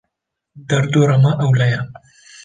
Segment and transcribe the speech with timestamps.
[0.71, 1.81] Derdora me ewle ye.